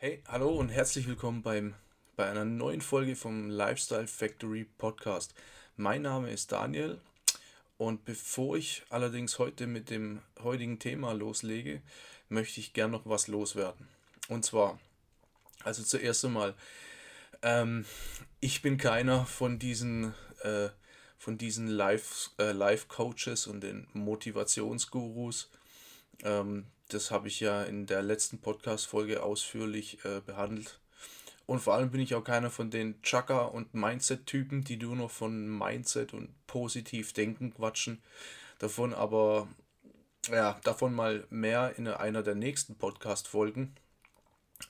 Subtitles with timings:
[0.00, 1.74] Hey, hallo und herzlich willkommen beim,
[2.14, 5.34] bei einer neuen Folge vom Lifestyle Factory Podcast.
[5.76, 7.00] Mein Name ist Daniel
[7.78, 11.82] und bevor ich allerdings heute mit dem heutigen Thema loslege,
[12.28, 13.88] möchte ich gern noch was loswerden.
[14.28, 14.78] Und zwar,
[15.64, 16.54] also zuerst einmal,
[17.42, 17.84] ähm,
[18.38, 20.68] ich bin keiner von diesen, äh,
[21.18, 25.50] von diesen Life, äh, Life Coaches und den Motivationsgurus.
[26.22, 30.80] Ähm, das habe ich ja in der letzten Podcast-Folge ausführlich äh, behandelt.
[31.46, 35.10] Und vor allem bin ich auch keiner von den Chaka- und Mindset-Typen, die nur noch
[35.10, 38.02] von Mindset und positiv denken quatschen.
[38.58, 39.48] Davon aber,
[40.30, 43.74] ja, davon mal mehr in einer der nächsten Podcast-Folgen.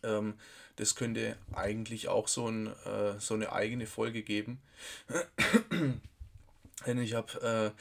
[0.02, 0.34] Ähm,
[0.76, 4.60] das könnte eigentlich auch so, ein, äh, so eine eigene Folge geben.
[6.86, 7.74] Denn ich habe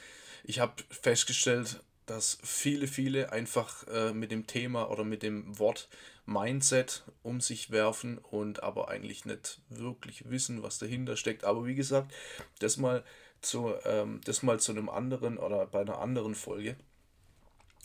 [0.44, 5.88] äh, hab festgestellt, dass viele, viele einfach äh, mit dem Thema oder mit dem Wort
[6.24, 11.44] Mindset um sich werfen und aber eigentlich nicht wirklich wissen, was dahinter steckt.
[11.44, 12.12] Aber wie gesagt,
[12.60, 13.04] das mal
[13.40, 16.76] zu, ähm, das mal zu einem anderen oder bei einer anderen Folge.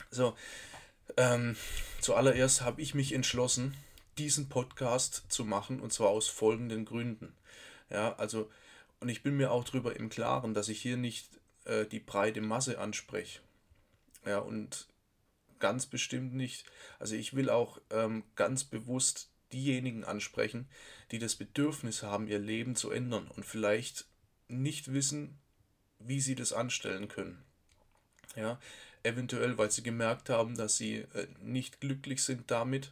[0.10, 0.36] So,
[1.18, 1.56] ähm,
[2.00, 3.76] zuallererst habe ich mich entschlossen,
[4.18, 7.34] diesen Podcast zu machen und zwar aus folgenden Gründen.
[7.90, 8.50] Ja, also,
[9.00, 11.28] und ich bin mir auch darüber im Klaren, dass ich hier nicht
[11.66, 13.42] äh, die breite Masse anspreche.
[14.26, 14.88] Ja, und
[15.60, 16.66] ganz bestimmt nicht.
[17.00, 20.68] Also ich will auch ähm, ganz bewusst diejenigen ansprechen,
[21.12, 24.06] die das Bedürfnis haben, ihr Leben zu ändern und vielleicht
[24.48, 25.38] nicht wissen,
[26.00, 27.44] wie sie das anstellen können.
[28.36, 28.60] Ja,
[29.04, 32.92] eventuell, weil sie gemerkt haben, dass sie äh, nicht glücklich sind damit,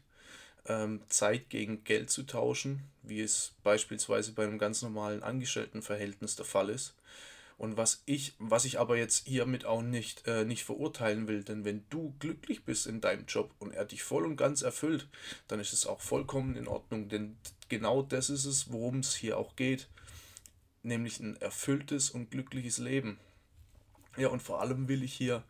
[0.68, 6.46] ähm, Zeit gegen Geld zu tauschen, wie es beispielsweise bei einem ganz normalen Angestelltenverhältnis der
[6.46, 6.94] Fall ist.
[7.62, 11.64] Und was ich, was ich aber jetzt hiermit auch nicht, äh, nicht verurteilen will, denn
[11.64, 15.08] wenn du glücklich bist in deinem Job und er dich voll und ganz erfüllt,
[15.48, 17.38] dann ist es auch vollkommen in Ordnung, denn
[17.70, 19.90] genau das ist es, worum es hier auch geht,
[20.82, 23.20] nämlich ein erfülltes und glückliches Leben.
[24.18, 25.44] Ja, und vor allem will ich hier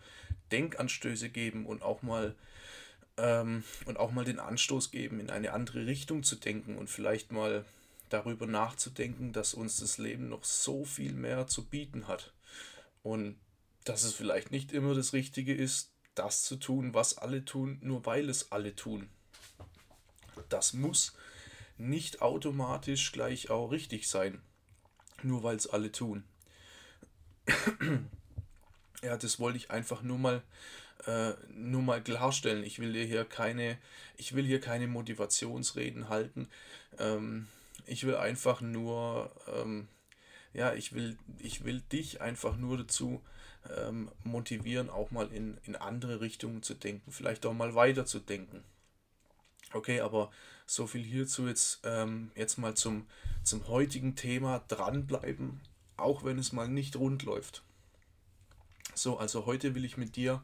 [0.52, 2.36] Denkanstöße geben und auch mal
[3.16, 7.32] ähm, und auch mal den Anstoß geben, in eine andere Richtung zu denken und vielleicht
[7.32, 7.64] mal
[8.14, 12.34] darüber nachzudenken, dass uns das Leben noch so viel mehr zu bieten hat.
[13.04, 13.38] Und
[13.84, 18.06] dass es vielleicht nicht immer das Richtige ist, das zu tun, was alle tun, nur
[18.06, 19.10] weil es alle tun.
[20.50, 21.14] Das muss
[21.78, 24.42] nicht automatisch gleich auch richtig sein,
[25.24, 26.24] nur weil es alle tun.
[29.02, 30.44] ja, das wollte ich einfach nur mal,
[31.08, 32.64] äh, nur mal klarstellen.
[32.64, 33.78] Ich will hier keine,
[34.18, 36.50] ich will hier keine Motivationsreden halten.
[37.00, 37.48] Ähm,
[37.92, 39.90] ich will einfach nur, ähm,
[40.54, 43.22] ja, ich will, ich will dich einfach nur dazu
[43.78, 48.20] ähm, motivieren, auch mal in, in andere Richtungen zu denken, vielleicht auch mal weiter zu
[48.20, 48.64] denken.
[49.74, 50.32] Okay, aber
[50.66, 53.08] so viel hierzu jetzt, ähm, jetzt mal zum,
[53.44, 55.60] zum heutigen Thema dranbleiben,
[55.98, 57.62] auch wenn es mal nicht rund läuft.
[58.96, 60.42] So, also heute will ich mit dir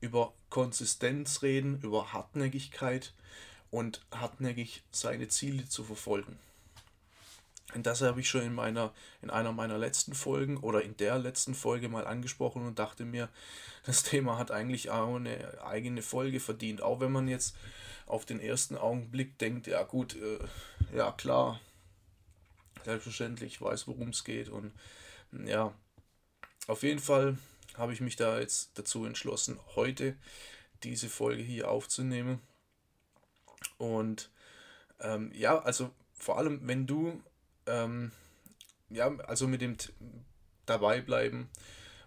[0.00, 3.14] über Konsistenz reden, über Hartnäckigkeit
[3.72, 6.38] und hartnäckig seine Ziele zu verfolgen.
[7.72, 8.92] Und das habe ich schon in, meiner,
[9.22, 13.28] in einer meiner letzten Folgen oder in der letzten Folge mal angesprochen und dachte mir,
[13.86, 16.82] das Thema hat eigentlich auch eine eigene Folge verdient.
[16.82, 17.56] Auch wenn man jetzt
[18.06, 20.38] auf den ersten Augenblick denkt, ja gut, äh,
[20.94, 21.58] ja klar,
[22.84, 24.50] selbstverständlich, ich weiß, worum es geht.
[24.50, 24.72] Und
[25.46, 25.72] ja,
[26.66, 27.38] auf jeden Fall
[27.76, 30.16] habe ich mich da jetzt dazu entschlossen, heute
[30.82, 32.40] diese Folge hier aufzunehmen.
[33.78, 34.30] Und
[35.00, 37.22] ähm, ja, also vor allem, wenn du
[37.66, 38.12] ähm,
[38.90, 39.76] ja, also mit dem
[40.66, 41.50] dabei bleiben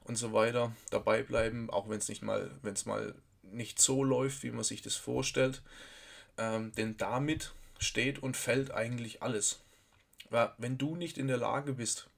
[0.04, 4.04] und so weiter, dabei bleiben, auch wenn es nicht mal, wenn es mal nicht so
[4.04, 5.62] läuft, wie man sich das vorstellt.
[6.38, 9.60] Ähm, denn damit steht und fällt eigentlich alles.
[10.30, 12.10] Weil wenn du nicht in der Lage bist,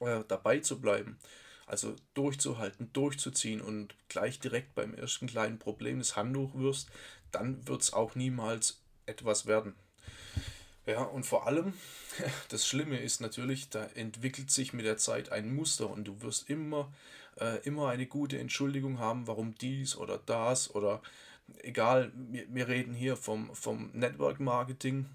[0.00, 1.18] äh, dabei zu bleiben,
[1.66, 6.90] also durchzuhalten, durchzuziehen und gleich direkt beim ersten kleinen Problem das Handtuch wirst,
[7.32, 9.74] dann wird es auch niemals etwas werden.
[10.86, 11.74] Ja, und vor allem,
[12.48, 16.48] das Schlimme ist natürlich, da entwickelt sich mit der Zeit ein Muster und du wirst
[16.48, 16.92] immer,
[17.40, 21.02] äh, immer eine gute Entschuldigung haben, warum dies oder das oder
[21.58, 25.06] egal, wir, wir reden hier vom, vom Network Marketing,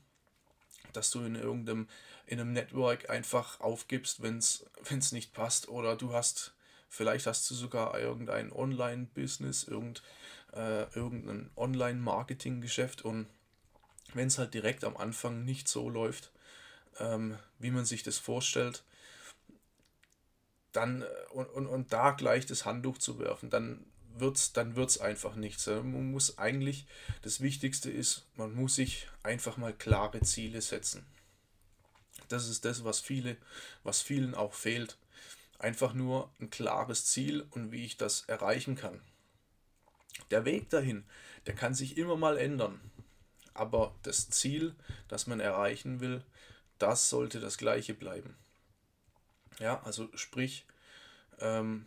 [0.94, 1.88] dass du in irgendeinem
[2.32, 4.66] in einem Network einfach aufgibst, wenn es
[5.12, 6.54] nicht passt oder du hast,
[6.88, 10.02] vielleicht hast du sogar irgendein Online-Business, irgend,
[10.54, 13.28] äh, irgendein Online-Marketing-Geschäft und
[14.14, 16.32] wenn es halt direkt am Anfang nicht so läuft,
[17.00, 18.84] ähm, wie man sich das vorstellt,
[20.72, 23.86] dann äh, und, und, und da gleich das Handtuch zu werfen, dann
[24.16, 25.68] wird's, dann wird es einfach nichts.
[25.68, 26.86] Man muss eigentlich,
[27.22, 31.06] das Wichtigste ist, man muss sich einfach mal klare Ziele setzen.
[32.28, 33.38] Das ist das, was viele,
[33.84, 34.98] was vielen auch fehlt.
[35.60, 39.02] Einfach nur ein klares Ziel und wie ich das erreichen kann.
[40.30, 41.04] Der Weg dahin,
[41.46, 42.80] der kann sich immer mal ändern.
[43.54, 44.76] Aber das Ziel,
[45.08, 46.24] das man erreichen will,
[46.80, 48.36] das sollte das gleiche bleiben.
[49.60, 50.66] Ja, also sprich,
[51.40, 51.86] ähm,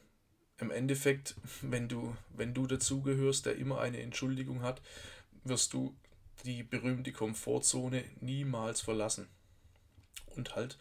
[0.59, 4.81] im Endeffekt, wenn du, wenn du dazugehörst, der immer eine Entschuldigung hat,
[5.45, 5.95] wirst du
[6.45, 9.29] die berühmte Komfortzone niemals verlassen.
[10.37, 10.79] Und halt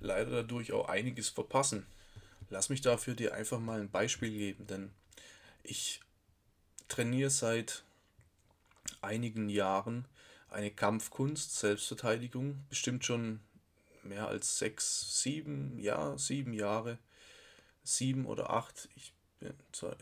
[0.00, 1.86] leider dadurch auch einiges verpassen.
[2.48, 4.90] Lass mich dafür dir einfach mal ein Beispiel geben, denn
[5.62, 6.00] ich
[6.88, 7.84] trainiere seit
[9.00, 10.06] einigen Jahren
[10.50, 13.40] eine Kampfkunst, Selbstverteidigung, bestimmt schon
[14.02, 16.98] mehr als sechs, sieben, ja, sieben Jahre,
[17.82, 19.12] sieben oder acht, ich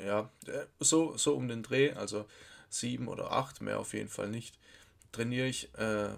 [0.05, 2.27] ja, äh, so, so um den Dreh, also
[2.69, 4.59] sieben oder acht, mehr auf jeden Fall nicht,
[5.13, 6.11] trainiere ich äh,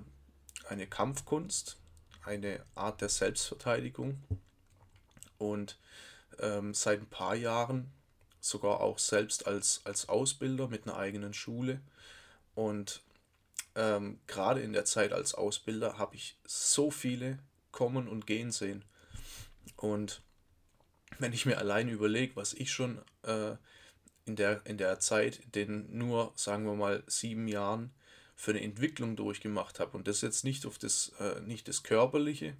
[0.69, 1.76] eine Kampfkunst,
[2.25, 4.23] eine Art der Selbstverteidigung
[5.38, 5.79] und
[6.38, 7.91] ähm, seit ein paar Jahren
[8.41, 11.81] sogar auch selbst als, als Ausbilder mit einer eigenen Schule
[12.55, 13.03] und
[13.75, 17.38] ähm, gerade in der Zeit als Ausbilder habe ich so viele
[17.72, 18.84] kommen und gehen sehen.
[19.76, 20.22] Und
[21.19, 23.56] wenn ich mir allein überlege, was ich schon äh,
[24.25, 27.93] in, der, in der Zeit, den nur, sagen wir mal, sieben Jahren
[28.37, 32.56] für eine Entwicklung durchgemacht habe, und das jetzt nicht auf das, äh, nicht das Körperliche,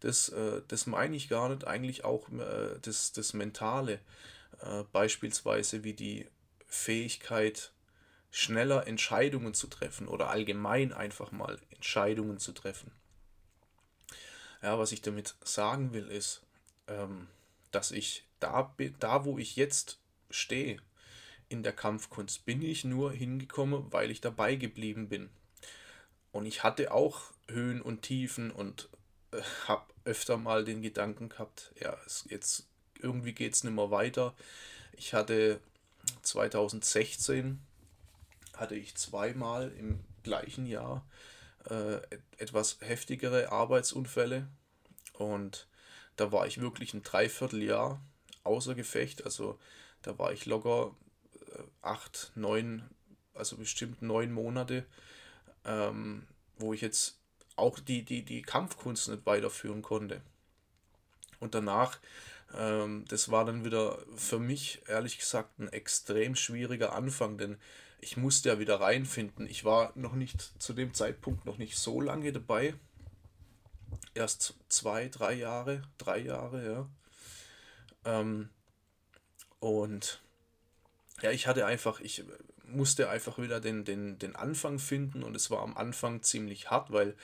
[0.00, 4.00] das, äh, das meine ich gar nicht, eigentlich auch äh, das, das Mentale,
[4.60, 6.26] äh, beispielsweise wie die
[6.66, 7.71] Fähigkeit,
[8.32, 12.90] schneller Entscheidungen zu treffen oder allgemein einfach mal Entscheidungen zu treffen.
[14.62, 16.40] Ja, was ich damit sagen will, ist,
[16.88, 17.28] ähm,
[17.70, 19.98] dass ich da, da, wo ich jetzt
[20.30, 20.78] stehe
[21.50, 25.28] in der Kampfkunst, bin ich nur hingekommen, weil ich dabei geblieben bin.
[26.32, 28.88] Und ich hatte auch Höhen und Tiefen und
[29.32, 32.66] äh, habe öfter mal den Gedanken gehabt, ja, es, jetzt
[32.98, 34.34] irgendwie geht es nicht mehr weiter.
[34.96, 35.60] Ich hatte
[36.22, 37.60] 2016
[38.62, 41.04] hatte ich zweimal im gleichen Jahr
[41.68, 41.96] äh,
[42.38, 44.46] etwas heftigere Arbeitsunfälle
[45.14, 45.66] und
[46.14, 48.00] da war ich wirklich ein Dreivierteljahr
[48.44, 49.24] außer Gefecht.
[49.24, 49.58] Also
[50.02, 50.94] da war ich locker
[51.34, 52.88] äh, acht, neun,
[53.34, 54.86] also bestimmt neun Monate,
[55.64, 57.18] ähm, wo ich jetzt
[57.56, 60.22] auch die, die, die Kampfkunst nicht weiterführen konnte.
[61.40, 61.98] Und danach,
[62.56, 67.58] ähm, das war dann wieder für mich ehrlich gesagt ein extrem schwieriger Anfang, denn
[68.02, 69.46] ich musste ja wieder reinfinden.
[69.46, 72.74] Ich war noch nicht zu dem Zeitpunkt noch nicht so lange dabei.
[74.12, 76.88] Erst zwei, drei Jahre, drei Jahre, ja.
[78.04, 78.50] Ähm,
[79.60, 80.20] und
[81.22, 82.24] ja, ich hatte einfach, ich
[82.64, 86.90] musste einfach wieder den, den, den Anfang finden und es war am Anfang ziemlich hart,
[86.90, 87.14] weil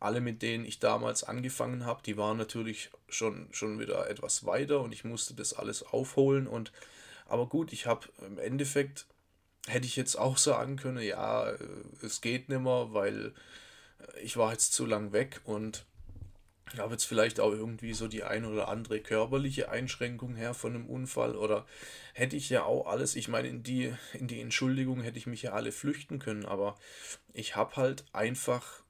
[0.00, 4.80] alle, mit denen ich damals angefangen habe, die waren natürlich schon, schon wieder etwas weiter
[4.80, 6.72] und ich musste das alles aufholen und
[7.26, 9.06] aber gut, ich habe im Endeffekt
[9.68, 11.58] hätte ich jetzt auch sagen können, ja, äh,
[12.02, 13.34] es geht nicht mehr, weil
[14.00, 15.84] äh, ich war jetzt zu lang weg und
[16.76, 20.86] habe jetzt vielleicht auch irgendwie so die ein oder andere körperliche Einschränkung her von einem
[20.86, 21.66] Unfall oder
[22.12, 25.42] hätte ich ja auch alles, ich meine, in die, in die Entschuldigung hätte ich mich
[25.42, 26.76] ja alle flüchten können, aber
[27.32, 28.82] ich habe halt einfach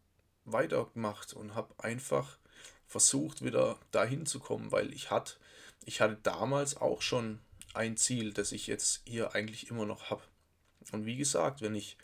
[0.44, 2.38] weitergemacht und habe einfach
[2.86, 5.34] versucht, wieder dahin zu kommen, weil ich hatte,
[5.84, 7.38] ich hatte damals auch schon
[7.74, 10.22] ein Ziel, das ich jetzt hier eigentlich immer noch habe.
[10.92, 11.96] Und wie gesagt, wenn ich,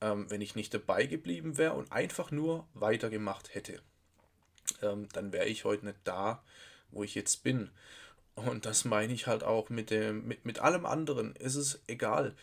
[0.00, 3.80] ähm, wenn ich nicht dabei geblieben wäre und einfach nur weitergemacht hätte,
[4.82, 6.42] ähm, dann wäre ich heute nicht da,
[6.90, 7.70] wo ich jetzt bin.
[8.34, 11.36] Und das meine ich halt auch mit dem, mit, mit allem anderen.
[11.36, 12.34] ist Es egal.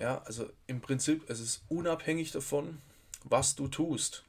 [0.00, 2.80] Ja, also im Prinzip, es ist unabhängig davon,
[3.24, 4.24] was du tust.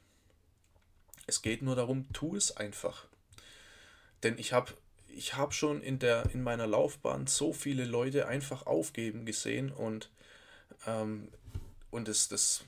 [1.26, 3.06] Es geht nur darum, tu es einfach.
[4.22, 4.72] Denn ich habe
[5.08, 10.10] ich hab schon in, der, in meiner Laufbahn so viele Leute einfach aufgeben gesehen und
[10.86, 12.64] und das, das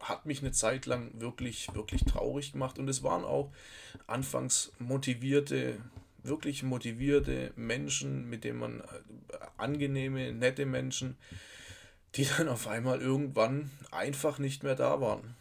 [0.00, 2.78] hat mich eine Zeit lang wirklich, wirklich traurig gemacht.
[2.78, 3.50] Und es waren auch
[4.06, 5.80] anfangs motivierte,
[6.22, 8.84] wirklich motivierte Menschen, mit denen man äh,
[9.56, 11.16] angenehme, nette Menschen,
[12.14, 15.34] die dann auf einmal irgendwann einfach nicht mehr da waren.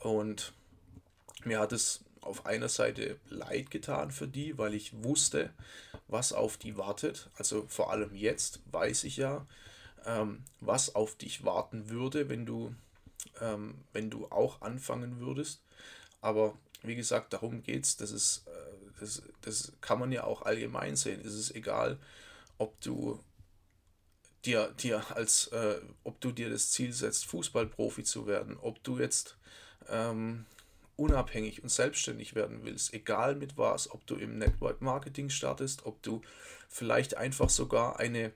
[0.00, 0.52] Und
[1.44, 5.50] mir hat es auf einer Seite leid getan für die, weil ich wusste,
[6.08, 7.30] was auf die wartet.
[7.38, 9.46] Also vor allem jetzt weiß ich ja,
[10.08, 12.74] ähm, was auf dich warten würde, wenn du,
[13.40, 15.62] ähm, wenn du auch anfangen würdest.
[16.20, 17.96] Aber wie gesagt, darum geht es.
[17.96, 18.50] Das, äh,
[19.00, 21.20] das, das kann man ja auch allgemein sehen.
[21.24, 21.98] Es ist egal,
[22.56, 23.20] ob du
[24.44, 28.98] dir, dir als, äh, ob du dir das Ziel setzt, Fußballprofi zu werden, ob du
[28.98, 29.36] jetzt
[29.88, 30.46] ähm,
[30.96, 36.02] unabhängig und selbstständig werden willst, egal mit was, ob du im Network Marketing startest, ob
[36.02, 36.22] du
[36.68, 38.32] vielleicht einfach sogar eine,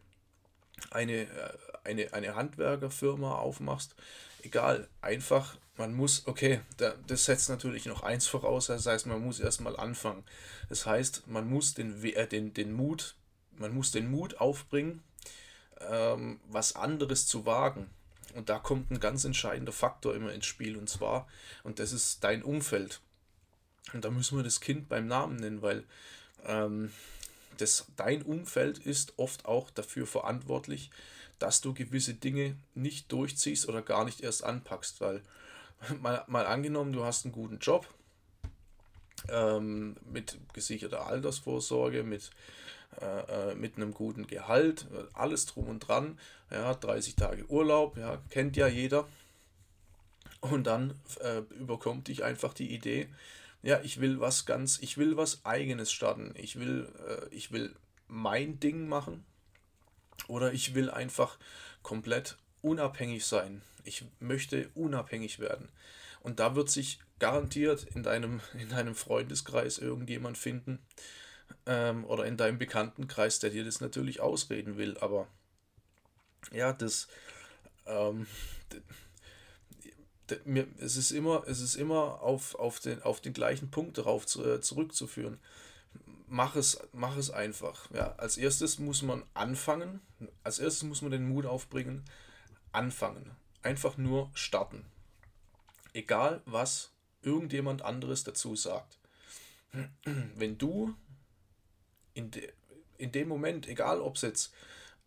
[0.91, 1.29] eine, äh,
[1.85, 3.95] eine, eine Handwerkerfirma aufmachst,
[4.43, 9.41] egal, einfach, man muss, okay, das setzt natürlich noch eins voraus, das heißt, man muss
[9.41, 10.25] erstmal anfangen.
[10.69, 13.17] Das heißt, man muss den, äh, den, den Mut,
[13.57, 15.03] man muss den Mut aufbringen,
[15.81, 17.91] ähm, was anderes zu wagen.
[18.35, 21.29] Und da kommt ein ganz entscheidender Faktor immer ins Spiel und zwar,
[21.65, 23.01] und das ist dein Umfeld.
[23.93, 25.85] Und da müssen wir das Kind beim Namen nennen, weil
[26.47, 26.93] ähm,
[27.59, 30.91] das, dein Umfeld ist oft auch dafür verantwortlich,
[31.39, 35.01] dass du gewisse Dinge nicht durchziehst oder gar nicht erst anpackst.
[35.01, 35.23] Weil
[36.01, 37.87] mal, mal angenommen, du hast einen guten Job
[39.29, 42.31] ähm, mit gesicherter Altersvorsorge, mit
[43.01, 46.19] äh, äh, mit einem guten Gehalt, alles drum und dran,
[46.51, 49.09] ja, 30 Tage Urlaub, ja, kennt ja jeder.
[50.41, 53.09] Und dann äh, überkommt dich einfach die Idee,
[53.63, 56.35] ja, ich will was ganz, ich will was eigenes starten.
[56.37, 57.75] Ich will, äh, ich will
[58.09, 59.25] mein Ding machen
[60.29, 61.39] oder ich will einfach
[61.83, 63.63] komplett unabhängig sein.
[63.85, 65.69] Ich möchte unabhängig werden.
[66.21, 70.79] Und da wird sich garantiert in deinem, in deinem Freundeskreis irgendjemand finden,
[71.67, 74.97] ähm, oder in deinem Bekanntenkreis, der dir das natürlich ausreden will.
[74.99, 75.27] Aber
[76.53, 77.09] ja, das,
[77.87, 78.27] ähm,
[80.45, 84.27] mir, es ist immer, es ist immer auf, auf, den, auf den gleichen Punkt darauf
[84.27, 85.39] zu, äh, zurückzuführen.
[86.27, 87.91] Mach es, mach es einfach.
[87.93, 90.01] Ja, als erstes muss man anfangen.
[90.43, 92.05] Als erstes muss man den Mut aufbringen.
[92.73, 93.31] Anfangen.
[93.63, 94.85] Einfach nur starten.
[95.93, 96.91] Egal was
[97.23, 98.99] irgendjemand anderes dazu sagt.
[100.05, 100.95] Wenn du
[102.15, 102.53] in, de,
[102.99, 104.55] in dem Moment, egal ob es jetzt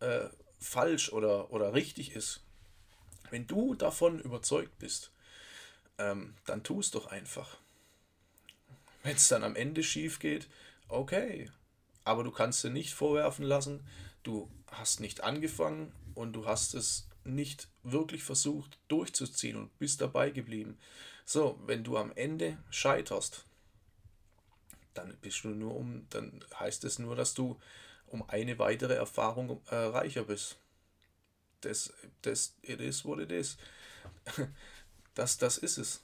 [0.00, 0.28] äh,
[0.58, 2.40] falsch oder, oder richtig ist,
[3.30, 5.10] wenn du davon überzeugt bist,
[5.98, 7.56] ähm, dann tu es doch einfach.
[9.02, 10.48] Wenn es dann am Ende schief geht,
[10.88, 11.50] okay.
[12.04, 13.86] Aber du kannst dir nicht vorwerfen lassen,
[14.22, 20.30] du hast nicht angefangen und du hast es nicht wirklich versucht durchzuziehen und bist dabei
[20.30, 20.78] geblieben.
[21.24, 23.44] So, wenn du am Ende scheiterst,
[24.94, 27.60] dann bist du nur um, dann heißt es nur, dass du
[28.06, 30.58] um eine weitere Erfahrung äh, reicher bist.
[31.60, 33.56] Das, das, it is what it is.
[35.16, 36.02] Das, das ist es.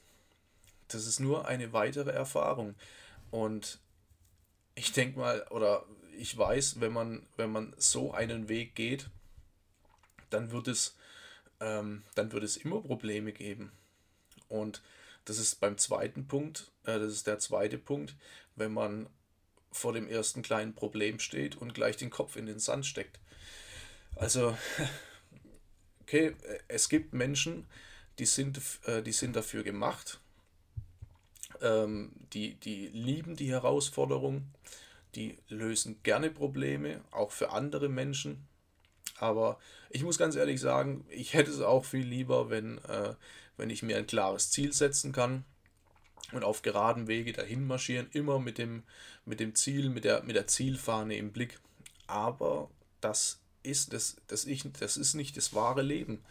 [0.88, 2.74] Das ist nur eine weitere Erfahrung.
[3.30, 3.78] Und
[4.74, 5.84] ich denke mal, oder
[6.18, 9.08] ich weiß, wenn man, wenn man so einen Weg geht,
[10.30, 10.96] dann wird es,
[11.60, 13.70] ähm, dann wird es immer Probleme geben.
[14.48, 14.82] Und
[15.26, 18.16] das ist beim zweiten Punkt, äh, das ist der zweite Punkt,
[18.56, 19.08] wenn man
[19.70, 23.20] vor dem ersten kleinen Problem steht und gleich den Kopf in den Sand steckt.
[24.16, 24.56] Also,
[26.00, 26.34] okay,
[26.68, 27.66] es gibt Menschen,
[28.18, 30.20] die sind, äh, die sind dafür gemacht,
[31.60, 34.46] ähm, die, die lieben die Herausforderung,
[35.14, 38.46] die lösen gerne Probleme, auch für andere Menschen.
[39.18, 39.58] Aber
[39.90, 43.14] ich muss ganz ehrlich sagen, ich hätte es auch viel lieber, wenn, äh,
[43.56, 45.44] wenn ich mir ein klares Ziel setzen kann
[46.32, 48.82] und auf geraden Wege dahin marschieren, immer mit dem,
[49.24, 51.60] mit dem Ziel, mit der, mit der Zielfahne im Blick.
[52.06, 56.24] Aber das ist, das, das, ich, das ist nicht das wahre Leben.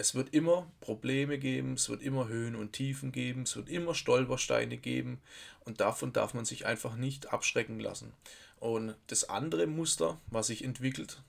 [0.00, 3.96] Es wird immer Probleme geben, es wird immer Höhen und Tiefen geben, es wird immer
[3.96, 5.20] Stolpersteine geben
[5.64, 8.12] und davon darf man sich einfach nicht abschrecken lassen.
[8.60, 11.20] Und das andere Muster, was sich entwickelt,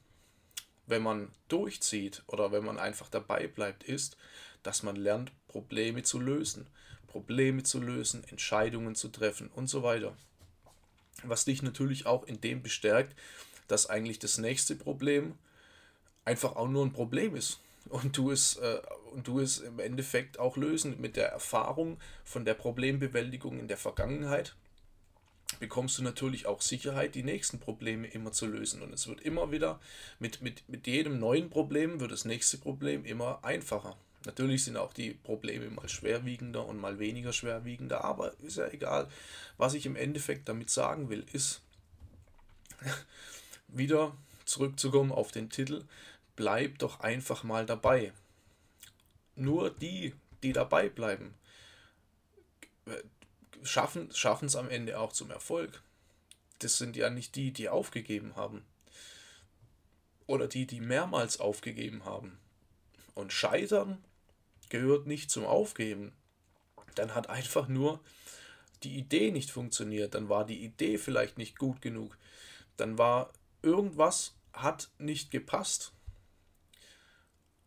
[0.86, 4.18] wenn man durchzieht oder wenn man einfach dabei bleibt, ist,
[4.62, 6.68] dass man lernt, Probleme zu lösen.
[7.08, 10.16] Probleme zu lösen, Entscheidungen zu treffen und so weiter.
[11.24, 13.16] Was dich natürlich auch in dem bestärkt,
[13.68, 15.34] dass eigentlich das nächste Problem
[16.24, 18.82] einfach auch nur ein Problem ist und du es äh,
[19.12, 23.78] und du es im Endeffekt auch lösen mit der Erfahrung von der Problembewältigung in der
[23.78, 24.56] Vergangenheit
[25.60, 28.82] bekommst du natürlich auch Sicherheit, die nächsten Probleme immer zu lösen.
[28.82, 29.80] Und es wird immer wieder,
[30.20, 33.98] mit, mit, mit jedem neuen Problem wird das nächste Problem immer einfacher.
[34.26, 39.08] Natürlich sind auch die Probleme mal schwerwiegender und mal weniger schwerwiegender, aber ist ja egal.
[39.58, 41.62] Was ich im Endeffekt damit sagen will, ist,
[43.68, 45.84] wieder zurückzukommen auf den Titel,
[46.40, 48.14] bleib doch einfach mal dabei.
[49.36, 51.34] Nur die, die dabei bleiben,
[53.62, 55.84] schaffen es am Ende auch zum Erfolg.
[56.60, 58.64] Das sind ja nicht die, die aufgegeben haben.
[60.28, 62.40] Oder die, die mehrmals aufgegeben haben.
[63.16, 64.02] Und scheitern
[64.70, 66.14] gehört nicht zum Aufgeben.
[66.96, 68.00] Dann hat einfach nur
[68.84, 70.16] die Idee nicht funktioniert.
[70.16, 72.18] Dann war die Idee vielleicht nicht gut genug.
[72.78, 75.92] Dann war irgendwas hat nicht gepasst.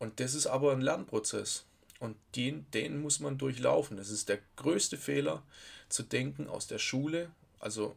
[0.03, 1.65] Und das ist aber ein Lernprozess.
[2.01, 3.97] Und den, den muss man durchlaufen.
[3.97, 5.45] Das ist der größte Fehler,
[5.89, 7.31] zu denken, aus der Schule,
[7.61, 7.95] also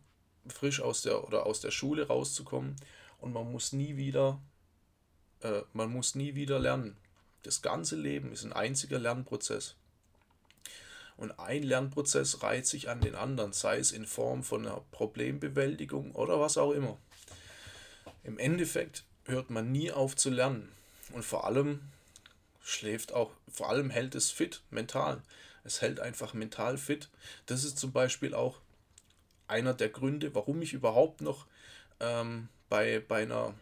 [0.48, 2.76] frisch aus der oder aus der Schule rauszukommen
[3.18, 4.40] und man muss nie wieder,
[5.40, 6.96] äh, man muss nie wieder lernen.
[7.42, 9.76] Das ganze Leben ist ein einziger Lernprozess.
[11.18, 16.14] Und ein Lernprozess reiht sich an den anderen, sei es in Form von einer Problembewältigung
[16.14, 17.00] oder was auch immer.
[18.24, 20.72] Im Endeffekt hört man nie auf zu lernen.
[21.12, 21.80] Und vor allem
[22.66, 25.22] schläft auch, vor allem hält es fit, mental.
[25.64, 27.10] Es hält einfach mental fit.
[27.46, 28.60] Das ist zum Beispiel auch
[29.48, 31.46] einer der Gründe, warum ich überhaupt noch
[32.00, 33.54] ähm, bei, bei, einer,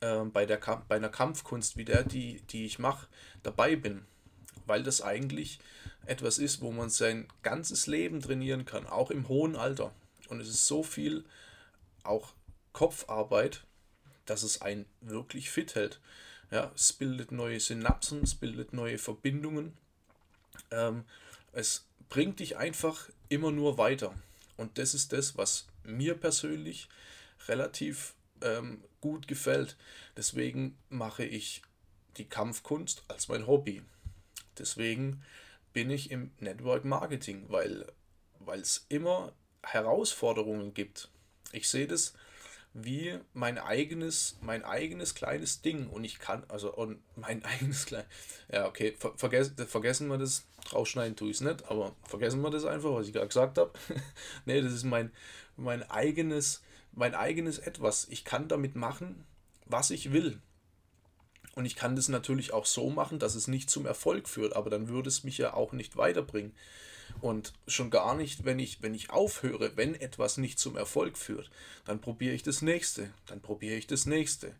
[0.00, 3.08] äh, bei, der, bei einer Kampfkunst wie der, die, die ich mache,
[3.42, 4.04] dabei bin.
[4.66, 5.58] Weil das eigentlich
[6.04, 9.94] etwas ist, wo man sein ganzes Leben trainieren kann, auch im hohen Alter.
[10.28, 11.24] Und es ist so viel
[12.02, 12.34] auch
[12.74, 13.64] Kopfarbeit,
[14.26, 16.00] dass es einen wirklich fit hält.
[16.54, 19.76] Ja, es bildet neue Synapsen, es bildet neue Verbindungen.
[20.70, 21.02] Ähm,
[21.50, 24.14] es bringt dich einfach immer nur weiter.
[24.56, 26.88] Und das ist das, was mir persönlich
[27.48, 29.76] relativ ähm, gut gefällt.
[30.16, 31.62] Deswegen mache ich
[32.18, 33.82] die Kampfkunst als mein Hobby.
[34.56, 35.24] Deswegen
[35.72, 37.84] bin ich im Network Marketing, weil
[38.46, 39.32] es immer
[39.64, 41.08] Herausforderungen gibt.
[41.50, 42.14] Ich sehe das
[42.74, 48.04] wie mein eigenes, mein eigenes kleines Ding und ich kann, also und mein eigenes klein,
[48.52, 52.50] ja okay, ver vergessen, vergessen wir das, rausschneiden tue ich es nicht, aber vergessen wir
[52.50, 53.72] das einfach, was ich gerade gesagt habe.
[54.44, 55.12] nee, das ist mein,
[55.56, 56.62] mein eigenes,
[56.92, 58.08] mein eigenes Etwas.
[58.10, 59.24] Ich kann damit machen,
[59.66, 60.40] was ich will.
[61.54, 64.70] Und ich kann das natürlich auch so machen, dass es nicht zum Erfolg führt, aber
[64.70, 66.52] dann würde es mich ja auch nicht weiterbringen.
[67.20, 71.50] Und schon gar nicht, wenn ich, wenn ich aufhöre, wenn etwas nicht zum Erfolg führt,
[71.84, 74.54] dann probiere ich das nächste, dann probiere ich das nächste.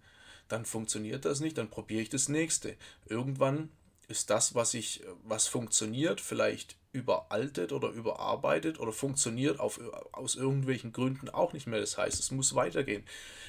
[0.49, 2.77] Dann funktioniert das nicht, dann probiere ich das nächste.
[3.07, 3.71] Irgendwann
[4.09, 9.81] ist das, was ich, was funktioniert, vielleicht überaltet oder überarbeitet oder funktioniert auf,
[10.13, 11.81] aus irgendwelchen Gründen auch nicht mehr.
[11.81, 13.05] Das heißt, es muss weitergehen.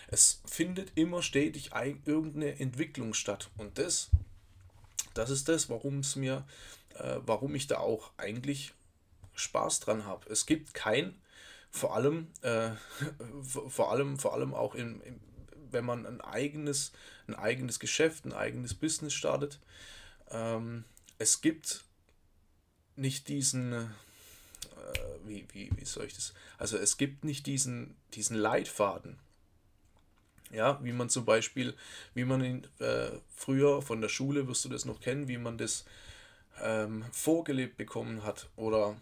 [0.08, 3.50] Es findet immer stetig ein, irgendeine Entwicklung statt.
[3.58, 4.10] Und das,
[5.14, 6.46] das ist das, warum es mir,
[6.96, 8.74] äh, warum ich da auch eigentlich
[9.36, 10.30] Spaß dran habe.
[10.30, 11.16] Es gibt kein,
[11.72, 12.72] vor allem, äh,
[13.70, 15.20] vor allem, vor allem auch in, in,
[15.72, 16.92] wenn man ein eigenes,
[17.28, 19.60] ein eigenes Geschäft, ein eigenes Business startet,
[20.32, 20.86] ähm,
[21.18, 21.84] es gibt
[22.96, 23.88] nicht diesen, äh,
[25.26, 29.20] wie, wie, wie soll ich das, also es gibt nicht diesen, diesen Leitfaden.
[30.52, 31.76] Ja, wie man zum Beispiel,
[32.14, 35.58] wie man ihn äh, früher von der Schule, wirst du das noch kennen, wie man
[35.58, 35.86] das
[36.62, 38.96] ähm, vorgelebt bekommen hat oder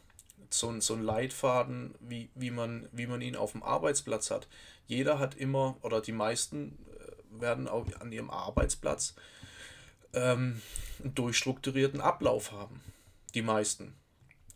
[0.50, 4.48] so, so ein Leitfaden, wie, wie, man, wie man ihn auf dem Arbeitsplatz hat.
[4.88, 9.16] Jeder hat immer, oder die meisten äh, werden auch an ihrem Arbeitsplatz
[10.14, 10.62] ähm,
[11.04, 12.82] einen durchstrukturierten Ablauf haben.
[13.34, 13.96] Die meisten.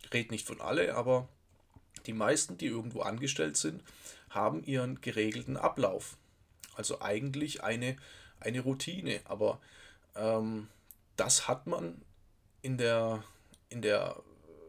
[0.03, 1.27] Ich rede nicht von alle, aber
[2.05, 3.83] die meisten, die irgendwo angestellt sind,
[4.29, 6.17] haben ihren geregelten Ablauf.
[6.75, 7.97] Also eigentlich eine,
[8.39, 9.19] eine Routine.
[9.25, 9.59] Aber
[10.15, 10.67] ähm,
[11.15, 12.01] das hat man
[12.61, 13.23] in der,
[13.69, 14.21] in der,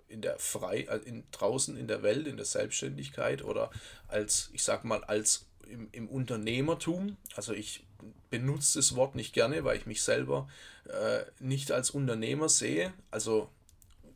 [0.08, 3.70] in der frei, äh, in, draußen in der Welt, in der Selbstständigkeit oder
[4.08, 7.16] als, ich sag mal, als im, im Unternehmertum.
[7.36, 7.84] Also ich
[8.30, 10.48] benutze das Wort nicht gerne, weil ich mich selber
[10.84, 13.50] äh, nicht als Unternehmer sehe, also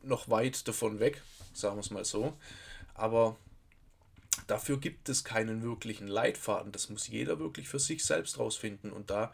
[0.01, 1.21] noch weit davon weg,
[1.53, 2.33] sagen wir es mal so.
[2.93, 3.37] Aber
[4.47, 6.71] dafür gibt es keinen wirklichen Leitfaden.
[6.71, 8.91] Das muss jeder wirklich für sich selbst rausfinden.
[8.91, 9.33] Und da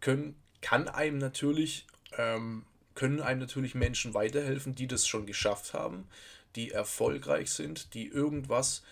[0.00, 1.86] können, kann einem natürlich,
[2.16, 6.08] ähm, können einem natürlich Menschen weiterhelfen, die das schon geschafft haben,
[6.56, 8.82] die erfolgreich sind, die irgendwas,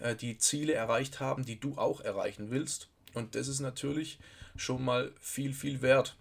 [0.00, 2.88] äh, die Ziele erreicht haben, die du auch erreichen willst.
[3.14, 4.18] Und das ist natürlich
[4.56, 6.16] schon mal viel, viel wert.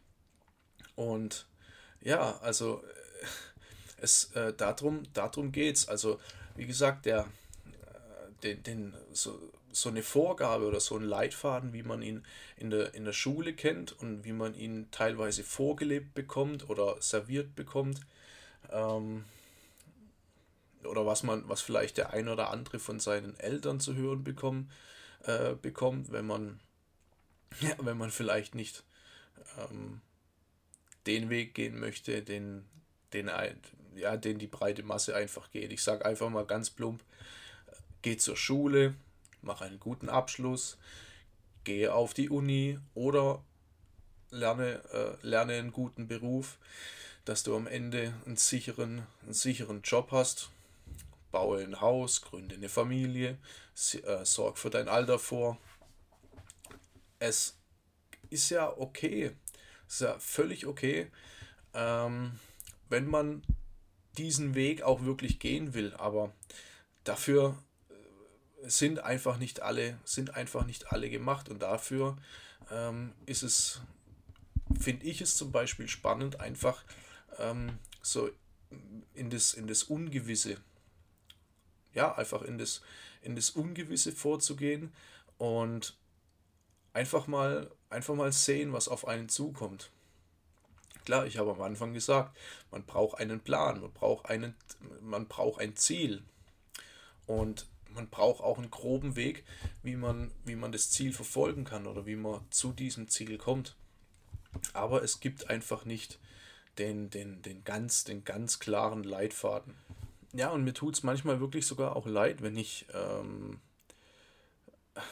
[0.95, 1.47] Und
[2.01, 3.25] ja, also äh,
[3.97, 5.87] es äh, darum, darum geht es.
[5.87, 6.19] Also,
[6.55, 7.27] wie gesagt, der,
[7.65, 12.25] äh, den, den, so, so eine Vorgabe oder so ein Leitfaden, wie man ihn
[12.57, 17.55] in der, in der Schule kennt und wie man ihn teilweise vorgelebt bekommt oder serviert
[17.55, 18.01] bekommt.
[18.71, 19.25] Ähm,
[20.83, 24.71] oder was man, was vielleicht der ein oder andere von seinen Eltern zu hören bekommen,
[25.23, 26.59] äh, bekommt, wenn man
[27.61, 28.83] ja, wenn man vielleicht nicht
[29.57, 30.01] ähm,
[31.05, 32.65] den Weg gehen möchte, den,
[33.13, 33.29] den,
[33.95, 35.71] ja, den die breite Masse einfach geht.
[35.71, 37.03] Ich sage einfach mal ganz plump,
[38.01, 38.95] geh zur Schule,
[39.41, 40.77] mach einen guten Abschluss,
[41.63, 43.43] gehe auf die Uni oder
[44.29, 46.57] lerne, äh, lerne einen guten Beruf,
[47.25, 50.49] dass du am Ende einen sicheren, einen sicheren Job hast,
[51.31, 53.37] baue ein Haus, gründe eine Familie,
[54.03, 55.57] äh, sorg für dein Alter vor.
[57.19, 57.57] Es
[58.29, 59.31] ist ja okay,
[59.87, 61.11] es ist ja völlig okay,
[61.73, 62.39] ähm,
[62.89, 63.43] wenn man
[64.17, 66.33] diesen Weg auch wirklich gehen will, aber
[67.03, 67.55] dafür
[68.63, 72.17] sind einfach nicht alle, sind einfach nicht alle gemacht und dafür
[72.69, 73.81] ähm, ist es,
[74.79, 76.83] finde ich es zum Beispiel spannend, einfach
[77.39, 78.29] ähm, so
[79.13, 80.57] in das, in das Ungewisse,
[81.93, 82.81] ja, einfach in das,
[83.21, 84.91] in das Ungewisse vorzugehen
[85.37, 85.95] und
[86.93, 89.91] einfach mal, einfach mal sehen, was auf einen zukommt.
[91.05, 92.37] Klar, ich habe am Anfang gesagt,
[92.69, 94.55] man braucht einen Plan, man braucht, einen,
[95.01, 96.21] man braucht ein Ziel.
[97.25, 99.43] Und man braucht auch einen groben Weg,
[99.83, 103.75] wie man, wie man das Ziel verfolgen kann oder wie man zu diesem Ziel kommt.
[104.73, 106.19] Aber es gibt einfach nicht
[106.77, 109.75] den, den, den, ganz, den ganz klaren Leitfaden.
[110.33, 113.59] Ja, und mir tut es manchmal wirklich sogar auch leid, wenn ich, ähm,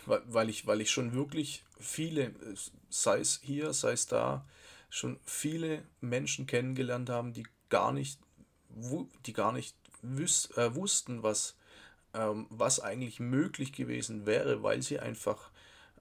[0.06, 2.34] weil, ich, weil ich schon wirklich viele,
[2.90, 4.46] sei es hier, sei es da,
[4.90, 8.20] schon viele Menschen kennengelernt haben, die gar nicht,
[9.26, 11.56] die gar nicht wüs, äh, wussten, was,
[12.20, 15.50] ähm, was eigentlich möglich gewesen wäre, weil sie einfach,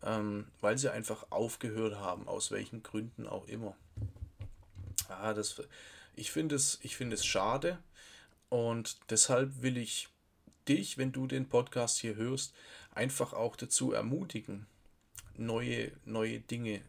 [0.02, 3.76] ähm, weil sie einfach aufgehört haben, aus welchen Gründen auch immer.
[5.08, 5.62] Ja, das,
[6.16, 7.78] ich finde es, ich finde es schade
[8.48, 10.08] und deshalb will ich
[10.66, 12.52] dich, wenn du den Podcast hier hörst,
[12.94, 14.66] einfach auch dazu ermutigen,
[15.36, 16.82] neue, neue Dinge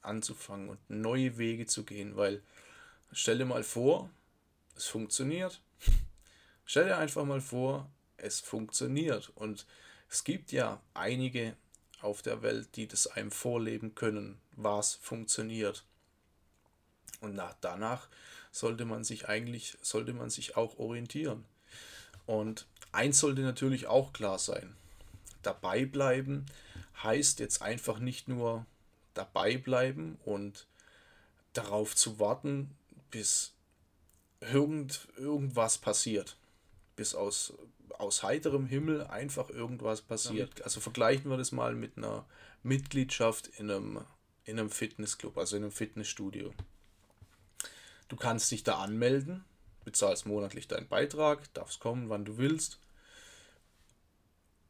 [0.00, 2.42] anzufangen und neue Wege zu gehen, weil
[3.12, 4.08] stell dir mal vor,
[4.74, 5.60] es funktioniert.
[6.64, 7.90] Stell dir einfach mal vor,
[8.22, 9.30] es funktioniert.
[9.34, 9.66] Und
[10.08, 11.56] es gibt ja einige
[12.00, 15.84] auf der Welt, die das einem vorleben können, was funktioniert.
[17.20, 18.08] Und nach, danach
[18.50, 21.44] sollte man sich eigentlich, sollte man sich auch orientieren.
[22.26, 24.74] Und eins sollte natürlich auch klar sein.
[25.42, 26.46] Dabei bleiben
[27.02, 28.66] heißt jetzt einfach nicht nur
[29.14, 30.66] dabei bleiben und
[31.52, 32.76] darauf zu warten,
[33.10, 33.52] bis
[34.40, 36.36] irgend, irgendwas passiert.
[36.96, 37.52] Bis aus,
[37.98, 40.58] aus heiterem Himmel einfach irgendwas passiert.
[40.58, 40.64] Ja.
[40.64, 42.24] Also vergleichen wir das mal mit einer
[42.62, 44.00] Mitgliedschaft in einem,
[44.44, 46.52] in einem Fitnessclub, also in einem Fitnessstudio.
[48.08, 49.44] Du kannst dich da anmelden,
[49.84, 52.78] bezahlst monatlich deinen Beitrag, darfst kommen, wann du willst.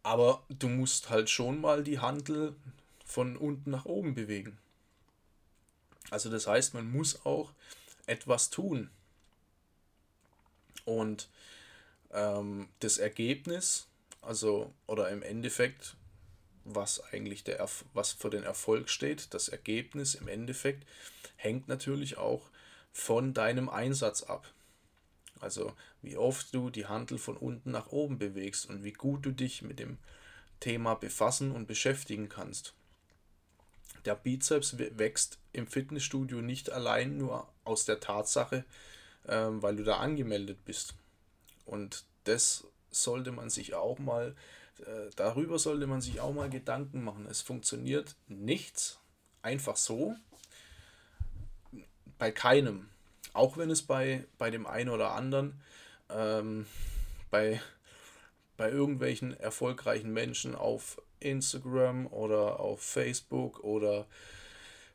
[0.03, 2.55] Aber du musst halt schon mal die Handel
[3.05, 4.59] von unten nach oben bewegen.
[6.11, 7.53] Also das heißt, man muss auch
[8.07, 8.91] etwas tun.
[10.85, 11.29] Und
[12.13, 13.87] ähm, das Ergebnis,
[14.23, 15.97] also oder im Endeffekt,
[16.65, 20.87] was eigentlich der was für den Erfolg steht, das Ergebnis im Endeffekt
[21.37, 22.51] hängt natürlich auch
[22.93, 24.53] von deinem Einsatz ab.
[25.41, 29.31] Also wie oft du die Handel von unten nach oben bewegst und wie gut du
[29.31, 29.99] dich mit dem
[30.61, 32.75] Thema befassen und beschäftigen kannst.
[34.05, 38.65] Der Bizeps wächst im Fitnessstudio nicht allein nur aus der Tatsache,
[39.27, 40.95] ähm, weil du da angemeldet bist.
[41.65, 44.35] Und das sollte man sich auch mal,
[44.81, 47.27] äh, darüber sollte man sich auch mal Gedanken machen.
[47.31, 48.99] Es funktioniert nichts
[49.43, 50.17] einfach so,
[52.19, 52.89] bei keinem.
[53.33, 55.61] Auch wenn es bei, bei dem einen oder anderen,
[56.11, 56.67] ähm,
[57.31, 57.61] bei,
[58.57, 64.07] bei irgendwelchen erfolgreichen Menschen auf Instagram oder auf Facebook oder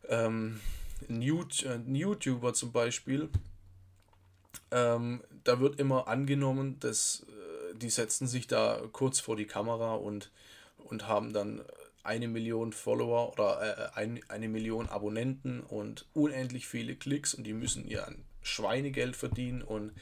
[0.09, 0.59] ähm,
[1.09, 1.21] ein,
[1.95, 3.29] YouTuber zum Beispiel,
[4.71, 9.95] ähm, da wird immer angenommen, dass äh, die setzen sich da kurz vor die Kamera
[9.95, 10.31] und,
[10.77, 11.63] und haben dann
[12.03, 17.53] eine Million Follower oder äh, ein, eine Million Abonnenten und unendlich viele Klicks und die
[17.53, 18.05] müssen ihr
[18.41, 19.93] Schweinegeld verdienen und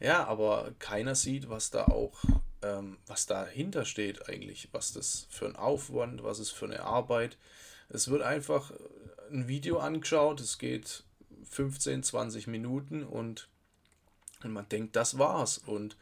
[0.00, 2.22] ja, aber keiner sieht, was da auch
[2.62, 7.36] ähm, was dahinter steht eigentlich, was das für ein Aufwand, was ist für eine Arbeit.
[7.88, 8.72] Es wird einfach
[9.30, 11.04] ein Video angeschaut, es geht
[11.50, 13.48] 15, 20 Minuten und,
[14.42, 15.96] und man denkt, das war's und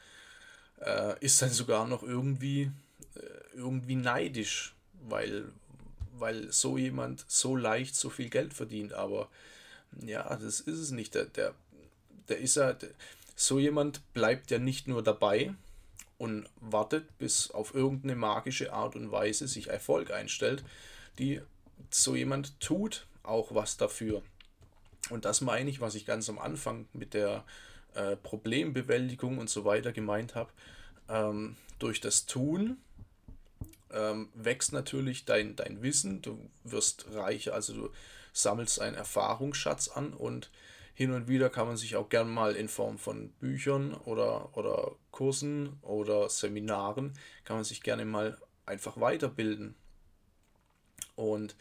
[0.81, 2.71] äh, ist dann sogar noch irgendwie,
[3.15, 4.75] äh, irgendwie neidisch,
[5.09, 5.45] weil,
[6.19, 9.29] weil so jemand so leicht so viel Geld verdient, aber
[10.05, 11.15] ja, das ist es nicht.
[11.15, 11.55] Der, der,
[12.29, 12.91] der ist ja, der,
[13.35, 15.55] so jemand bleibt ja nicht nur dabei,
[16.19, 20.65] und wartet, bis auf irgendeine magische Art und Weise sich Erfolg einstellt,
[21.19, 21.41] die
[21.91, 24.23] so jemand tut auch was dafür.
[25.11, 27.45] Und das meine ich, was ich ganz am Anfang mit der
[27.97, 30.51] äh, Problembewältigung und so weiter gemeint habe.
[31.09, 32.79] Ähm, durch das Tun
[33.91, 37.91] ähm, wächst natürlich dein, dein Wissen, du wirst reicher, also du
[38.33, 40.51] sammelst einen Erfahrungsschatz an und
[40.95, 44.93] hin und wieder kann man sich auch gern mal in Form von Büchern oder, oder
[45.11, 47.13] Kursen oder Seminaren,
[47.45, 49.75] kann man sich gerne mal einfach weiterbilden.
[51.15, 51.55] Und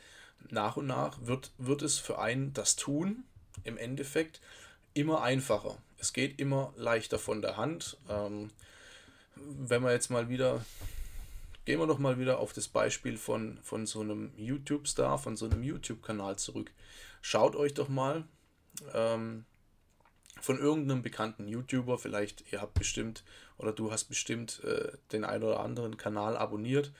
[0.50, 3.24] nach und nach wird, wird es für einen das Tun
[3.63, 4.41] im Endeffekt
[4.93, 5.78] immer einfacher.
[6.06, 7.98] Es geht immer leichter von der Hand.
[8.10, 8.52] Ähm,
[9.36, 10.63] wenn wir jetzt mal wieder,
[11.65, 15.48] gehen wir doch mal wieder auf das Beispiel von, von so einem YouTube-Star, von so
[15.48, 16.70] einem YouTube-Kanal zurück.
[17.24, 18.24] Schaut euch doch mal
[18.94, 19.46] ähm,
[20.39, 23.24] von irgendeinem bekannten YouTuber, vielleicht ihr habt bestimmt
[23.58, 26.91] oder du hast bestimmt äh, den einen oder anderen Kanal abonniert.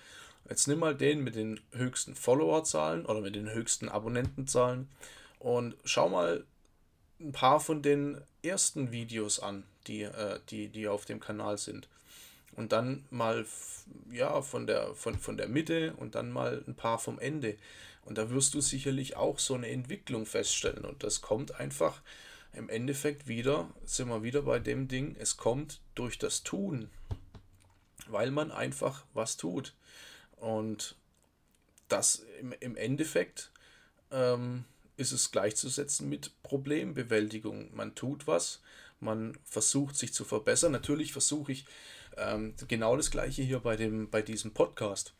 [0.50, 4.89] Jetzt nimm mal den mit den höchsten Followerzahlen oder mit den höchsten Abonnentenzahlen
[5.38, 6.44] und schau mal
[7.19, 11.88] ein paar von den ersten Videos an, die, äh, die, die auf dem Kanal sind.
[12.56, 13.45] Und dann mal
[14.12, 17.58] ja, von, der, von, von der Mitte und dann mal ein paar vom Ende.
[18.06, 20.86] Und da wirst du sicherlich auch so eine Entwicklung feststellen.
[20.86, 22.01] Und das kommt einfach
[22.54, 26.89] im Endeffekt wieder, sind wir wieder bei dem Ding, es kommt durch das Tun,
[28.08, 29.73] weil man einfach was tut.
[30.38, 30.95] Und
[31.89, 33.51] das im, im Endeffekt
[34.12, 34.63] ähm,
[34.97, 37.75] ist es gleichzusetzen mit Problembewältigung.
[37.75, 38.62] Man tut was,
[38.99, 40.71] man versucht sich zu verbessern.
[40.71, 41.65] Natürlich versuche ich
[42.17, 45.13] ähm, genau das gleiche hier bei, dem, bei diesem Podcast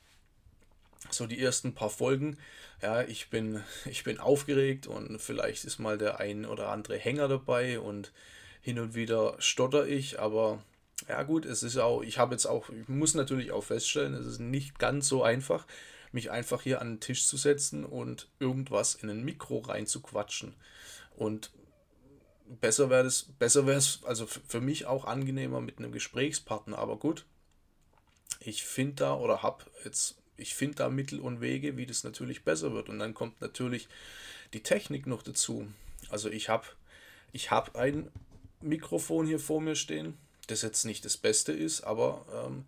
[1.12, 2.38] so die ersten paar Folgen,
[2.82, 7.28] ja, ich bin, ich bin aufgeregt und vielleicht ist mal der ein oder andere Hänger
[7.28, 8.12] dabei und
[8.62, 10.64] hin und wieder stotter ich, aber
[11.08, 14.26] ja gut, es ist auch, ich habe jetzt auch, ich muss natürlich auch feststellen, es
[14.26, 15.68] ist nicht ganz so einfach,
[16.16, 20.56] mich einfach hier an den Tisch zu setzen und irgendwas in ein Mikro reinzuquatschen.
[21.16, 21.52] Und
[22.62, 26.98] besser wäre es, besser wäre es, also für mich auch angenehmer mit einem Gesprächspartner, aber
[26.98, 27.26] gut,
[28.40, 32.44] ich finde da oder habe jetzt ich finde da Mittel und Wege, wie das natürlich
[32.44, 32.90] besser wird.
[32.90, 33.88] Und dann kommt natürlich
[34.54, 35.68] die Technik noch dazu.
[36.10, 36.66] Also ich habe
[37.32, 38.12] ich hab ein
[38.62, 42.66] Mikrofon hier vor mir stehen, das jetzt nicht das Beste ist, aber ähm,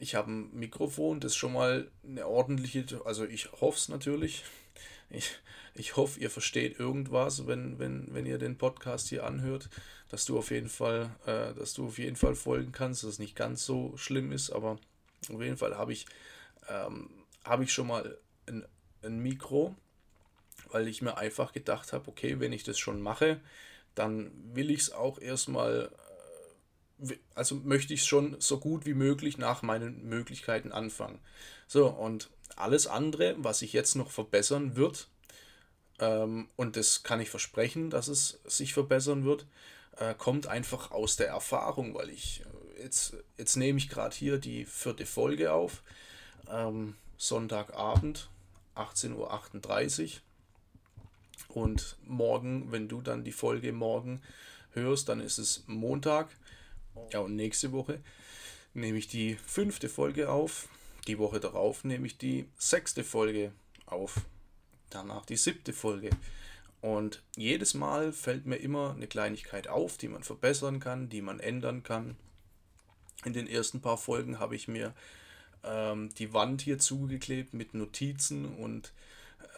[0.00, 4.44] ich habe ein Mikrofon, das schon mal eine ordentliche, also ich hoffe es natürlich.
[5.12, 5.30] Ich,
[5.74, 9.68] ich hoffe, ihr versteht irgendwas, wenn, wenn, wenn ihr den Podcast hier anhört,
[10.08, 13.18] dass du auf jeden Fall, äh, dass du auf jeden Fall folgen kannst, dass es
[13.18, 14.78] nicht ganz so schlimm ist, aber
[15.28, 16.06] auf jeden Fall habe ich
[16.68, 17.10] ähm,
[17.44, 18.64] habe ich schon mal ein,
[19.02, 19.74] ein Mikro,
[20.70, 23.40] weil ich mir einfach gedacht habe, okay, wenn ich das schon mache,
[23.94, 25.90] dann will ich es auch erstmal,
[27.34, 31.18] also möchte ich schon so gut wie möglich nach meinen Möglichkeiten anfangen.
[31.66, 35.08] So, und alles andere, was sich jetzt noch verbessern wird,
[36.00, 39.46] ähm, und das kann ich versprechen, dass es sich verbessern wird,
[39.96, 42.42] äh, kommt einfach aus der Erfahrung, weil ich
[42.76, 45.82] äh, jetzt, jetzt nehme ich gerade hier die vierte Folge auf.
[46.48, 48.30] Ähm, Sonntagabend,
[48.76, 50.10] 18.38 Uhr.
[51.54, 54.22] Und morgen, wenn du dann die Folge morgen
[54.72, 56.28] hörst, dann ist es Montag.
[57.12, 58.00] Ja, und nächste Woche
[58.74, 60.68] nehme ich die fünfte Folge auf.
[61.06, 63.52] Die Woche darauf nehme ich die sechste Folge
[63.86, 64.20] auf.
[64.90, 66.10] Danach die siebte Folge.
[66.80, 71.40] Und jedes Mal fällt mir immer eine Kleinigkeit auf, die man verbessern kann, die man
[71.40, 72.16] ändern kann.
[73.24, 74.94] In den ersten paar Folgen habe ich mir
[75.62, 78.92] ähm, die Wand hier zugeklebt mit Notizen und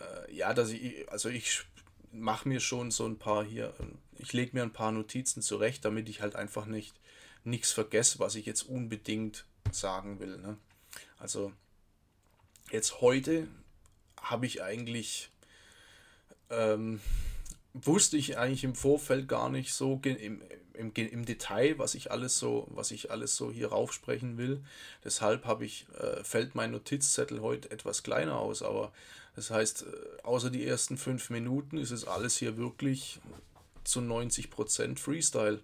[0.00, 1.64] äh, ja, dass ich, also ich
[2.10, 3.72] mache mir schon so ein paar hier,
[4.18, 6.94] ich lege mir ein paar Notizen zurecht, damit ich halt einfach nicht
[7.44, 10.38] nichts vergesse, was ich jetzt unbedingt sagen will.
[10.38, 10.56] Ne?
[11.18, 11.52] Also
[12.70, 13.48] jetzt heute
[14.20, 15.30] habe ich eigentlich
[16.50, 17.00] ähm,
[17.74, 20.42] wusste ich eigentlich im Vorfeld gar nicht so im,
[20.74, 24.62] im, im Detail, was ich alles so, was ich alles so hier raufsprechen will.
[25.04, 28.92] Deshalb habe ich, äh, fällt mein Notizzettel heute etwas kleiner aus, aber
[29.34, 33.20] das heißt, äh, außer die ersten fünf Minuten ist es alles hier wirklich
[33.84, 35.60] zu 90% Freestyle.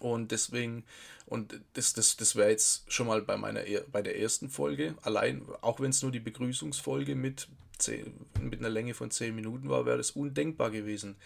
[0.00, 0.84] Und deswegen,
[1.26, 5.42] und das, das, das wäre jetzt schon mal bei meiner bei der ersten Folge, allein,
[5.60, 9.86] auch wenn es nur die Begrüßungsfolge mit, 10, mit einer Länge von 10 Minuten war,
[9.86, 11.16] wäre das undenkbar gewesen.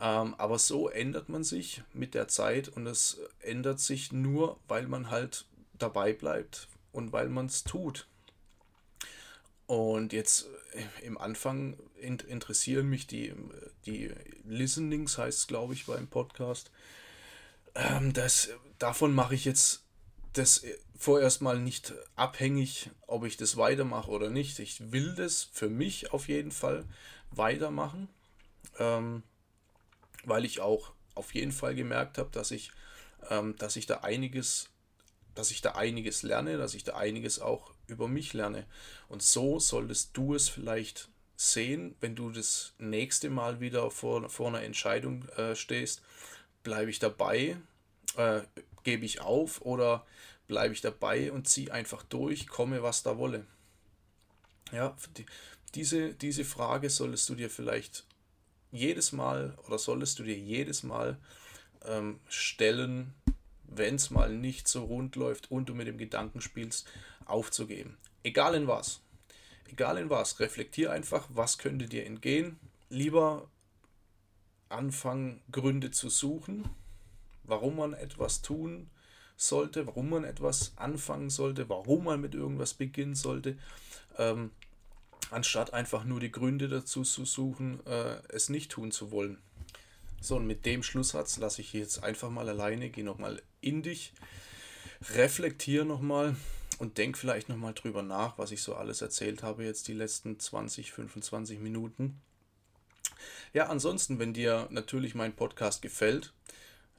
[0.00, 4.86] Ähm, aber so ändert man sich mit der Zeit und es ändert sich nur, weil
[4.86, 5.46] man halt
[5.78, 8.06] dabei bleibt und weil man es tut.
[9.66, 13.32] Und jetzt äh, im Anfang interessieren mich die,
[13.86, 14.12] die
[14.44, 16.70] Listenings, heißt es glaube ich beim Podcast.
[17.76, 19.84] Ähm, das, davon mache ich jetzt
[20.32, 20.64] das
[20.98, 24.58] vorerst mal nicht abhängig, ob ich das weitermache oder nicht.
[24.58, 26.84] Ich will das für mich auf jeden Fall
[27.30, 28.08] weitermachen.
[28.78, 29.22] Ähm,
[30.26, 32.70] weil ich auch auf jeden Fall gemerkt habe, dass ich,
[33.30, 34.68] ähm, dass ich da einiges,
[35.34, 38.66] dass ich da einiges lerne, dass ich da einiges auch über mich lerne.
[39.08, 44.48] Und so solltest du es vielleicht sehen, wenn du das nächste Mal wieder vor, vor
[44.48, 46.02] einer Entscheidung äh, stehst.
[46.66, 47.56] Bleibe ich dabei?
[48.16, 48.40] Äh,
[48.82, 50.04] Gebe ich auf oder
[50.48, 53.46] bleibe ich dabei und ziehe einfach durch, komme was da wolle?
[54.72, 55.26] Ja, die,
[55.76, 58.04] diese, diese Frage solltest du dir vielleicht
[58.72, 61.18] jedes Mal oder solltest du dir jedes Mal
[61.84, 63.14] ähm, stellen,
[63.62, 66.88] wenn es mal nicht so rund läuft und du mit dem Gedanken spielst,
[67.26, 67.96] aufzugeben.
[68.24, 69.00] Egal in was.
[69.68, 70.40] Egal in was.
[70.40, 72.58] Reflektier einfach, was könnte dir entgehen.
[72.88, 73.48] Lieber
[74.68, 76.68] anfangen, Gründe zu suchen,
[77.44, 78.90] warum man etwas tun
[79.36, 83.58] sollte, warum man etwas anfangen sollte, warum man mit irgendwas beginnen sollte,
[84.18, 84.50] ähm,
[85.30, 89.38] anstatt einfach nur die Gründe dazu zu suchen, äh, es nicht tun zu wollen.
[90.20, 94.12] So, und mit dem Schlusssatz lasse ich jetzt einfach mal alleine, gehe nochmal in dich,
[95.14, 96.36] reflektiere nochmal
[96.78, 100.40] und denk vielleicht nochmal drüber nach, was ich so alles erzählt habe jetzt die letzten
[100.40, 102.20] 20, 25 Minuten.
[103.52, 106.32] Ja, ansonsten, wenn dir natürlich mein Podcast gefällt,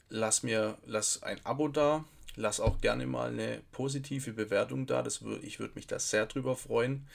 [0.09, 5.23] lass mir lass ein Abo da, lass auch gerne mal eine positive Bewertung da, das
[5.23, 7.07] wür, ich würde mich da sehr drüber freuen.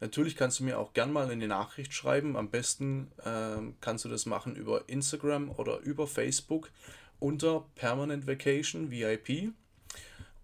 [0.00, 4.08] Natürlich kannst du mir auch gerne mal eine Nachricht schreiben, am besten ähm, kannst du
[4.08, 6.70] das machen über Instagram oder über Facebook
[7.18, 9.52] unter Permanent Vacation VIP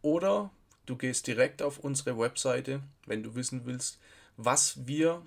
[0.03, 0.51] oder
[0.87, 3.99] du gehst direkt auf unsere Webseite, wenn du wissen willst,
[4.37, 5.23] was wir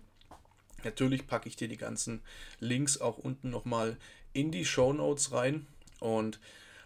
[0.84, 2.22] Natürlich packe ich dir die ganzen
[2.60, 3.96] Links auch unten nochmal
[4.32, 5.66] in die Show Notes rein.
[5.98, 6.38] Und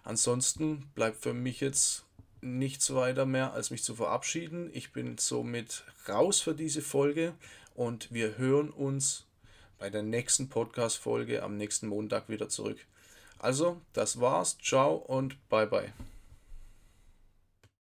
[0.04, 2.04] ansonsten bleibt für mich jetzt
[2.40, 4.70] nichts weiter mehr, als mich zu verabschieden.
[4.72, 7.34] Ich bin somit raus für diese Folge
[7.74, 9.26] und wir hören uns
[9.78, 12.78] bei der nächsten Podcast-Folge am nächsten Montag wieder zurück.
[13.40, 14.58] Also, das war's.
[14.58, 15.92] Ciao und bye bye.